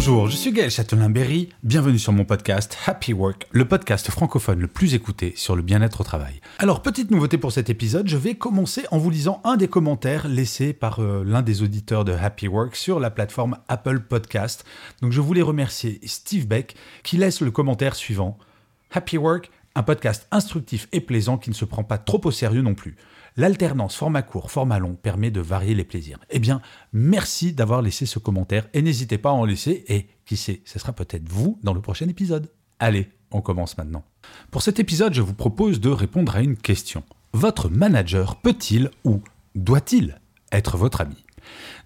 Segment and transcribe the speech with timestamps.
[0.00, 4.66] Bonjour, je suis Gaël Châtelain-Berry, bienvenue sur mon podcast Happy Work, le podcast francophone le
[4.66, 6.40] plus écouté sur le bien-être au travail.
[6.58, 10.26] Alors, petite nouveauté pour cet épisode, je vais commencer en vous lisant un des commentaires
[10.26, 14.64] laissés par euh, l'un des auditeurs de Happy Work sur la plateforme Apple Podcast.
[15.02, 18.38] Donc je voulais remercier Steve Beck qui laisse le commentaire suivant.
[18.92, 22.62] Happy Work, un podcast instructif et plaisant qui ne se prend pas trop au sérieux
[22.62, 22.96] non plus.
[23.36, 26.18] L'alternance format court, format long permet de varier les plaisirs.
[26.30, 26.60] Eh bien,
[26.92, 30.78] merci d'avoir laissé ce commentaire et n'hésitez pas à en laisser et qui sait, ce
[30.78, 32.50] sera peut-être vous dans le prochain épisode.
[32.80, 34.04] Allez, on commence maintenant.
[34.50, 37.04] Pour cet épisode, je vous propose de répondre à une question.
[37.32, 39.22] Votre manager peut-il ou
[39.54, 41.24] doit-il être votre ami?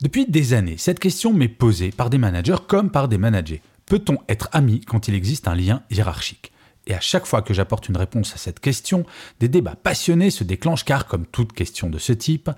[0.00, 3.62] Depuis des années, cette question m'est posée par des managers comme par des managers.
[3.86, 6.53] Peut-on être ami quand il existe un lien hiérarchique?
[6.86, 9.04] Et à chaque fois que j'apporte une réponse à cette question,
[9.40, 12.50] des débats passionnés se déclenchent car, comme toute question de ce type,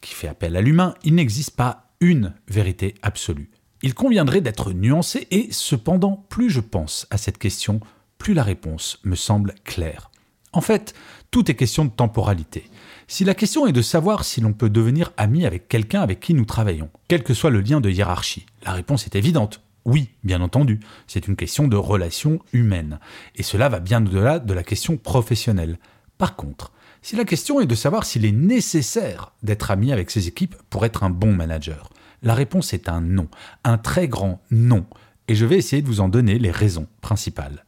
[0.00, 3.50] qui fait appel à l'humain, il n'existe pas une vérité absolue.
[3.82, 7.80] Il conviendrait d'être nuancé et cependant, plus je pense à cette question,
[8.16, 10.10] plus la réponse me semble claire.
[10.52, 10.94] En fait,
[11.30, 12.70] tout est question de temporalité.
[13.06, 16.34] Si la question est de savoir si l'on peut devenir ami avec quelqu'un avec qui
[16.34, 19.60] nous travaillons, quel que soit le lien de hiérarchie, la réponse est évidente.
[19.88, 23.00] Oui, bien entendu, c'est une question de relation humaine.
[23.36, 25.78] Et cela va bien au-delà de la question professionnelle.
[26.18, 30.28] Par contre, si la question est de savoir s'il est nécessaire d'être ami avec ses
[30.28, 31.88] équipes pour être un bon manager,
[32.22, 33.28] la réponse est un non,
[33.64, 34.84] un très grand non.
[35.26, 37.64] Et je vais essayer de vous en donner les raisons principales.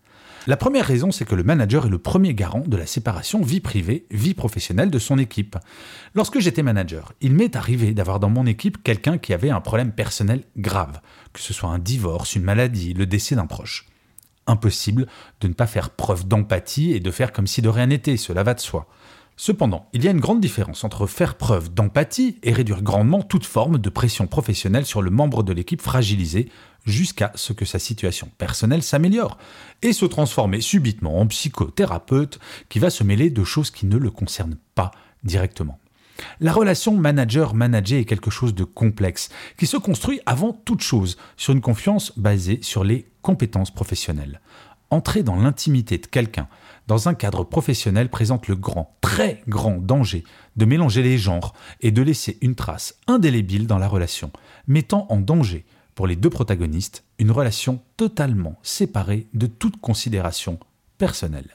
[0.47, 3.61] La première raison, c'est que le manager est le premier garant de la séparation vie
[3.61, 5.59] privée, vie professionnelle de son équipe.
[6.15, 9.93] Lorsque j'étais manager, il m'est arrivé d'avoir dans mon équipe quelqu'un qui avait un problème
[9.93, 11.00] personnel grave,
[11.34, 13.87] que ce soit un divorce, une maladie, le décès d'un proche.
[14.47, 15.06] Impossible
[15.43, 18.43] de ne pas faire preuve d'empathie et de faire comme si de rien n'était, cela
[18.43, 18.89] va de soi.
[19.37, 23.47] Cependant, il y a une grande différence entre faire preuve d'empathie et réduire grandement toute
[23.47, 26.50] forme de pression professionnelle sur le membre de l'équipe fragilisé
[26.85, 29.39] jusqu'à ce que sa situation personnelle s'améliore
[29.83, 34.11] et se transformer subitement en psychothérapeute qui va se mêler de choses qui ne le
[34.11, 34.91] concernent pas
[35.25, 35.79] directement.
[36.41, 41.53] La relation manager-manager est quelque chose de complexe, qui se construit avant toute chose sur
[41.53, 44.41] une confiance basée sur les compétences professionnelles.
[44.91, 46.49] Entrer dans l'intimité de quelqu'un
[46.89, 50.25] dans un cadre professionnel présente le grand, très grand danger
[50.57, 54.33] de mélanger les genres et de laisser une trace indélébile dans la relation,
[54.67, 55.65] mettant en danger,
[55.95, 60.59] pour les deux protagonistes, une relation totalement séparée de toute considération
[60.99, 61.55] personnelle.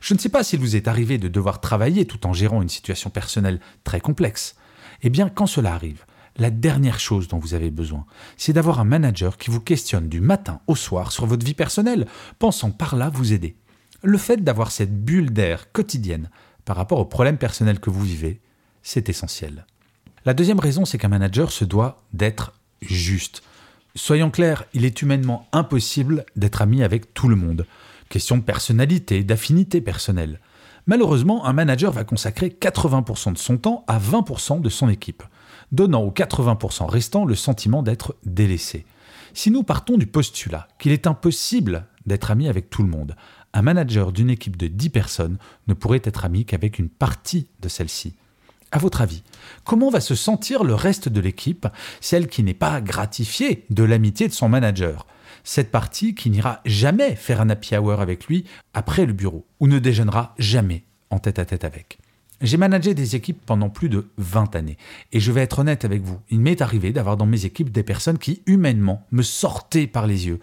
[0.00, 2.68] Je ne sais pas s'il vous est arrivé de devoir travailler tout en gérant une
[2.68, 4.56] situation personnelle très complexe.
[5.02, 6.04] Eh bien, quand cela arrive,
[6.36, 10.20] la dernière chose dont vous avez besoin, c'est d'avoir un manager qui vous questionne du
[10.20, 12.06] matin au soir sur votre vie personnelle,
[12.38, 13.56] pensant par là vous aider.
[14.02, 16.30] Le fait d'avoir cette bulle d'air quotidienne
[16.64, 18.40] par rapport aux problèmes personnels que vous vivez,
[18.82, 19.66] c'est essentiel.
[20.24, 23.42] La deuxième raison, c'est qu'un manager se doit d'être juste.
[23.98, 27.66] Soyons clairs, il est humainement impossible d'être ami avec tout le monde.
[28.08, 30.38] Question de personnalité, d'affinité personnelle.
[30.86, 35.24] Malheureusement, un manager va consacrer 80% de son temps à 20% de son équipe,
[35.72, 38.86] donnant aux 80% restants le sentiment d'être délaissé.
[39.34, 43.16] Si nous partons du postulat qu'il est impossible d'être ami avec tout le monde,
[43.52, 47.68] un manager d'une équipe de 10 personnes ne pourrait être ami qu'avec une partie de
[47.68, 48.14] celle-ci.
[48.70, 49.22] À votre avis,
[49.64, 51.66] comment va se sentir le reste de l'équipe,
[52.00, 55.06] celle qui n'est pas gratifiée de l'amitié de son manager?
[55.42, 59.68] Cette partie qui n'ira jamais faire un happy hour avec lui après le bureau, ou
[59.68, 61.98] ne déjeunera jamais en tête à tête avec.
[62.42, 64.76] J'ai managé des équipes pendant plus de 20 années,
[65.12, 67.82] et je vais être honnête avec vous, il m'est arrivé d'avoir dans mes équipes des
[67.82, 70.40] personnes qui humainement me sortaient par les yeux,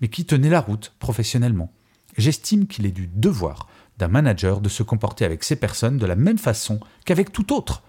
[0.00, 1.70] mais qui tenaient la route professionnellement.
[2.16, 3.68] J'estime qu'il est du devoir
[3.98, 7.82] d'un manager de se comporter avec ces personnes de la même façon qu'avec tout autre.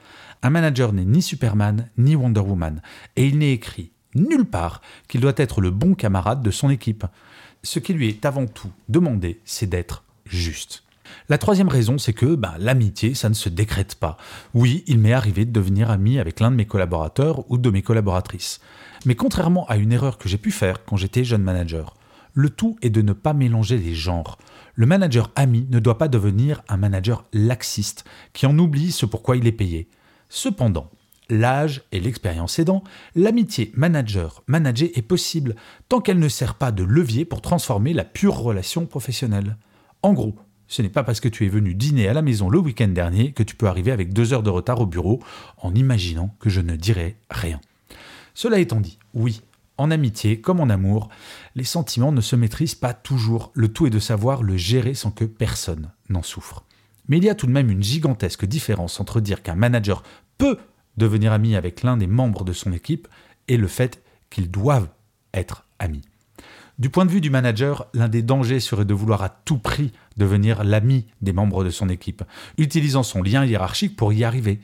[0.44, 2.82] Un manager n'est ni Superman ni Wonder Woman,
[3.16, 7.06] et il n'est écrit nulle part qu'il doit être le bon camarade de son équipe.
[7.64, 10.84] Ce qui lui est avant tout demandé, c'est d'être juste.
[11.30, 14.18] La troisième raison, c'est que bah, l'amitié, ça ne se décrète pas.
[14.54, 17.82] Oui, il m'est arrivé de devenir ami avec l'un de mes collaborateurs ou de mes
[17.82, 18.60] collaboratrices.
[19.06, 21.97] Mais contrairement à une erreur que j'ai pu faire quand j'étais jeune manager,
[22.38, 24.38] le tout est de ne pas mélanger les genres.
[24.76, 29.38] Le manager ami ne doit pas devenir un manager laxiste qui en oublie ce pourquoi
[29.38, 29.90] il est payé.
[30.30, 30.92] Cependant,
[31.30, 35.56] L'âge et l'expérience aidant, l'amitié manager-manager est possible
[35.90, 39.58] tant qu'elle ne sert pas de levier pour transformer la pure relation professionnelle.
[40.04, 40.36] En gros,
[40.70, 43.34] ce n'est pas parce que tu es venu dîner à la maison le week-end dernier
[43.34, 45.22] que tu peux arriver avec deux heures de retard au bureau
[45.58, 47.60] en imaginant que je ne dirai rien.
[48.34, 49.42] Cela étant dit, oui,
[49.78, 51.10] en amitié comme en amour,
[51.56, 53.52] les sentiments ne se maîtrisent pas toujours.
[53.54, 56.64] Le tout est de savoir le gérer sans que personne n'en souffre.
[57.08, 60.04] Mais il y a tout de même une gigantesque différence entre dire qu'un manager
[60.38, 60.58] peut
[60.98, 63.08] devenir ami avec l'un des membres de son équipe
[63.48, 64.90] et le fait qu'ils doivent
[65.34, 66.04] être amis.
[66.80, 69.94] Du point de vue du manager, l'un des dangers serait de vouloir à tout prix
[70.16, 72.24] devenir l'ami des membres de son équipe,
[72.60, 74.60] utilisant son lien hiérarchique pour y arriver.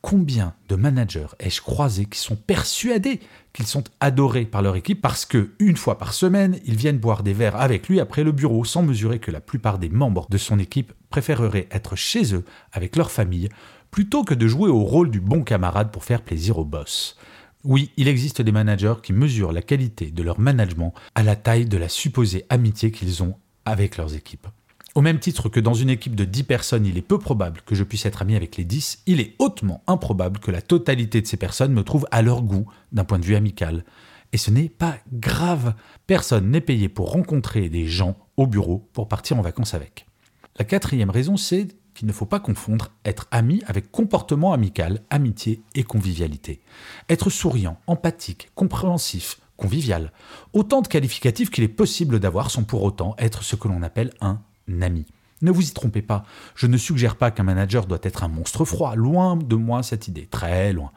[0.00, 3.18] Combien de managers ai-je croisé qui sont persuadés
[3.52, 7.24] qu'ils sont adorés par leur équipe parce que, une fois par semaine, ils viennent boire
[7.24, 10.38] des verres avec lui après le bureau sans mesurer que la plupart des membres de
[10.38, 13.48] son équipe préféreraient être chez eux avec leur famille
[13.90, 17.16] plutôt que de jouer au rôle du bon camarade pour faire plaisir au boss.
[17.64, 21.66] Oui, il existe des managers qui mesurent la qualité de leur management à la taille
[21.66, 23.34] de la supposée amitié qu'ils ont
[23.64, 24.46] avec leurs équipes.
[24.98, 27.76] Au même titre que dans une équipe de 10 personnes, il est peu probable que
[27.76, 31.26] je puisse être ami avec les 10, il est hautement improbable que la totalité de
[31.28, 33.84] ces personnes me trouvent à leur goût d'un point de vue amical.
[34.32, 35.74] Et ce n'est pas grave.
[36.08, 40.08] Personne n'est payé pour rencontrer des gens au bureau pour partir en vacances avec.
[40.58, 45.62] La quatrième raison, c'est qu'il ne faut pas confondre être ami avec comportement amical, amitié
[45.76, 46.60] et convivialité.
[47.08, 50.10] Être souriant, empathique, compréhensif, convivial,
[50.54, 54.12] autant de qualificatifs qu'il est possible d'avoir sans pour autant être ce que l'on appelle
[54.20, 54.40] un
[54.82, 55.06] ami.
[55.40, 56.24] Ne vous y trompez pas,
[56.54, 60.08] je ne suggère pas qu'un manager doit être un monstre froid, loin de moi cette
[60.08, 60.90] idée, très loin.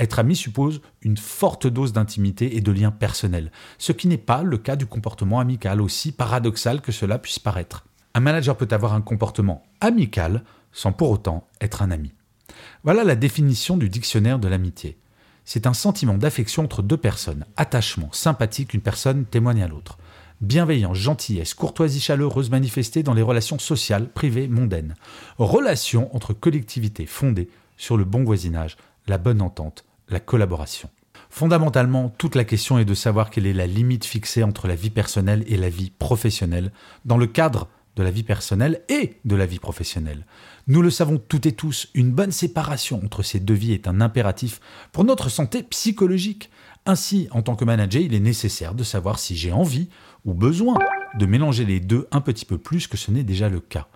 [0.00, 4.42] Être ami suppose une forte dose d'intimité et de lien personnel, ce qui n'est pas
[4.42, 7.86] le cas du comportement amical, aussi paradoxal que cela puisse paraître.
[8.14, 10.42] Un manager peut avoir un comportement amical
[10.72, 12.12] sans pour autant être un ami.
[12.82, 14.98] Voilà la définition du dictionnaire de l'amitié.
[15.44, 19.98] C'est un sentiment d'affection entre deux personnes, attachement, sympathie qu'une personne témoigne à l'autre.
[20.44, 24.94] Bienveillance, gentillesse, courtoisie chaleureuse manifestée dans les relations sociales, privées, mondaines.
[25.38, 27.48] Relation entre collectivités fondées
[27.78, 28.76] sur le bon voisinage,
[29.06, 30.90] la bonne entente, la collaboration.
[31.30, 34.90] Fondamentalement, toute la question est de savoir quelle est la limite fixée entre la vie
[34.90, 36.72] personnelle et la vie professionnelle
[37.06, 40.26] dans le cadre de la vie personnelle et de la vie professionnelle.
[40.66, 44.00] Nous le savons toutes et tous, une bonne séparation entre ces deux vies est un
[44.00, 44.60] impératif
[44.92, 46.50] pour notre santé psychologique.
[46.86, 49.88] Ainsi, en tant que manager, il est nécessaire de savoir si j'ai envie
[50.24, 50.78] ou besoin
[51.18, 53.86] de mélanger les deux un petit peu plus que ce n'est déjà le cas.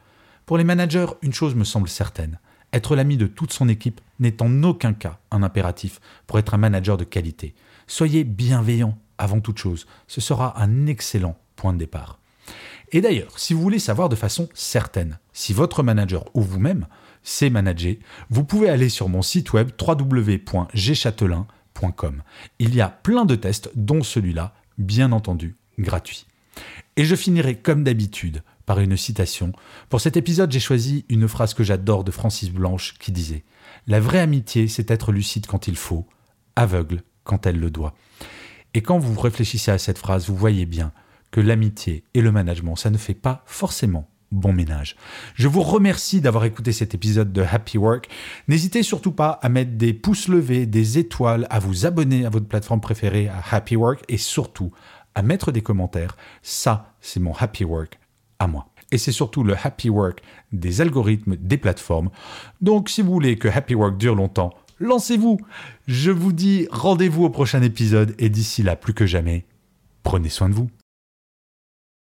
[0.46, 2.38] Pour les managers, une chose me semble certaine.
[2.72, 6.58] Être l'ami de toute son équipe n'est en aucun cas un impératif pour être un
[6.58, 7.54] manager de qualité.
[7.86, 9.86] Soyez bienveillant avant toute chose.
[10.06, 12.18] Ce sera un excellent point de départ.
[12.92, 16.86] Et d'ailleurs, si vous voulez savoir de façon certaine si votre manager ou vous-même
[17.22, 17.96] sait manager,
[18.30, 22.22] vous pouvez aller sur mon site web www.gchatelain.com.
[22.58, 26.26] Il y a plein de tests, dont celui-là, bien entendu, gratuit.
[26.96, 29.52] Et je finirai comme d'habitude par une citation.
[29.88, 33.44] Pour cet épisode, j'ai choisi une phrase que j'adore de Francis Blanche qui disait
[33.86, 36.06] La vraie amitié, c'est être lucide quand il faut,
[36.56, 37.94] aveugle quand elle le doit.
[38.74, 40.92] Et quand vous réfléchissez à cette phrase, vous voyez bien
[41.30, 44.96] que l'amitié et le management, ça ne fait pas forcément bon ménage.
[45.34, 48.08] Je vous remercie d'avoir écouté cet épisode de Happy Work.
[48.46, 52.46] N'hésitez surtout pas à mettre des pouces levés, des étoiles, à vous abonner à votre
[52.46, 54.70] plateforme préférée à Happy Work et surtout
[55.14, 56.16] à mettre des commentaires.
[56.42, 57.98] Ça, c'est mon Happy Work
[58.38, 58.68] à moi.
[58.90, 62.10] Et c'est surtout le Happy Work des algorithmes des plateformes.
[62.60, 65.38] Donc si vous voulez que Happy Work dure longtemps, lancez-vous.
[65.86, 69.44] Je vous dis rendez-vous au prochain épisode et d'ici là, plus que jamais,
[70.02, 70.70] prenez soin de vous.